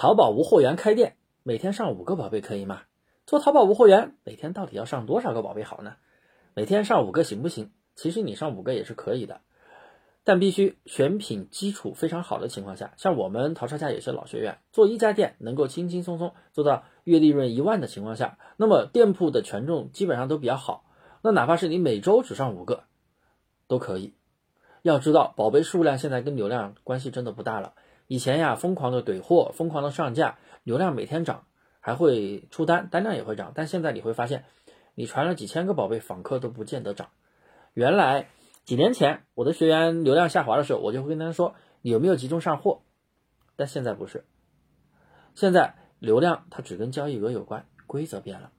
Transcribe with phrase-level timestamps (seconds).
[0.00, 2.80] 淘宝无货源开店，每天上五个宝贝可以吗？
[3.26, 5.96] 做淘宝无货源，每天到底要上多少个宝贝好呢？
[6.54, 7.70] 每天上五个行不行？
[7.96, 9.42] 其实你上五个也是可以的，
[10.24, 12.94] 但必须选品基础非常好的情况下。
[12.96, 20.86] 像我们淘差价也是老学员，做一家店能够轻轻松松做到月利润一万的情况下，那么店铺的权重基本上都比较好。
[21.20, 22.84] 那哪怕是你每周只上五个，
[23.68, 24.14] 都可以。
[24.80, 27.74] 要知道，宝贝数量现在跟流量关系真的不大了。
[28.10, 31.44] 以前呀，疯狂的怼货，疯狂的上架，流量每天涨，
[31.78, 33.52] 还会出单，单量也会涨。
[33.54, 34.46] 但现在你会发现，
[34.96, 37.10] 你传了几千个宝贝，访客都不见得涨。
[37.72, 38.26] 原来
[38.64, 42.80] 几年前我的学员流量下滑的时候，我就会跟他说，你有没有集中上货？
[43.54, 44.24] 但现在不是，
[45.36, 48.50] 现在流量它只跟交易额有关，规则变了。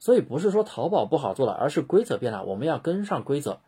[0.00, 3.60] 所以不是说淘宝不好做了，而是规则变了，我们要跟上规则。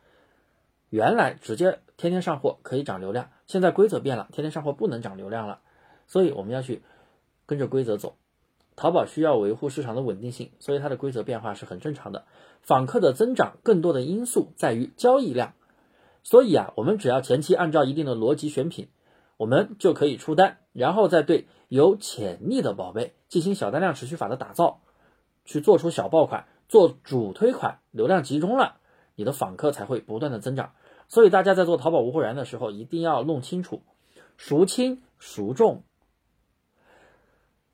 [0.89, 5.61] 原来直接天天上货可以涨流量，现在规则变了，天天上货不能涨流量了。
[6.09, 6.83] 所以我们要去
[7.47, 8.17] 跟着规则走。
[8.75, 12.25] 淘宝需要维护市场的稳定性，所以它的规则变化是很正常的。
[12.61, 15.55] 访客的增长更多的因素在于交易量，
[16.25, 18.89] 所以啊，我们只要前期按照一定的逻辑选品，
[19.37, 24.81] 我们就可以出单，然后再对有潜力的宝贝进行小单量持续法的打造。
[25.45, 28.79] 去做出小爆款，做主推款，流量集中了，
[29.15, 30.73] 你的访客才会不断的增长。
[31.13, 33.83] 所以大家在做淘宝无货源的时候，一定要弄清楚，
[34.39, 35.83] 孰轻孰重。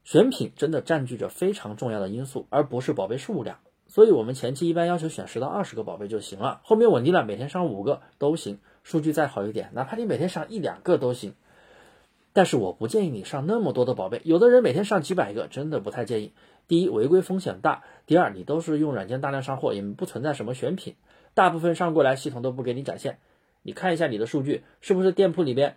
[0.02, 3.60] 选品真的占据着非常重要的因素，而不是宝贝数量。
[3.86, 11.34] 所以我们前期一般要求选十到二十个宝贝就行了，后面稳定了，每天上五个都行，数据再好一点，哪怕你每天上一两个都行。
[12.32, 16.32] 但是我不建议你上那么多的宝贝，有的人每天上几百个，真的不太建议。
[16.66, 20.96] 第一，违规风险大；第二，你都是用软件大量上货，也不存在什么选品，
[21.34, 23.20] 大部分上过来系统都不给你展现。
[23.68, 25.76] 你看一下你的数据，是不是店铺里边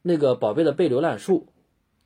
[0.00, 1.48] 那个宝贝的被浏览数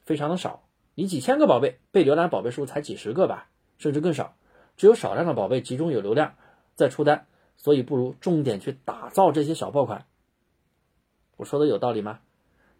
[0.00, 0.62] 非常的少？
[0.94, 4.34] 你几千个宝贝被浏览宝贝数才几十个吧，甚至更少，
[4.78, 6.36] 只有少量的宝贝集中有流量
[6.74, 7.26] 在出单，
[7.58, 10.06] 所以不如重点去打造这些小爆款。
[11.36, 12.20] 我说的有道理吗？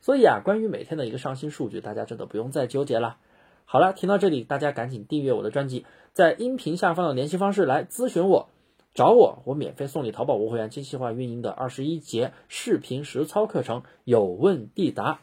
[0.00, 3.18] 所以啊，关于每天的一个上新数据，大家真的不用再纠结了。
[3.66, 8.48] 好了，听到这里，大家赶紧订阅我的专辑，在音频下方的联系方式来咨询我，
[8.94, 15.18] 找我，我免费送你淘宝无货源精细化运营的二十一节视频实操课程，有问必答。